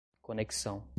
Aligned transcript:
conexão 0.23 0.87